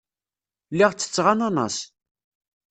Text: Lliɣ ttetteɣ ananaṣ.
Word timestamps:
Lliɣ 0.71 0.91
ttetteɣ 0.93 1.27
ananaṣ. 1.33 1.75